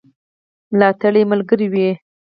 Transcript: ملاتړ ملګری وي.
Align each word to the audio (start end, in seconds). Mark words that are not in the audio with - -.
ملاتړ 0.71 1.13
ملګری 1.31 1.67
وي. 1.73 1.89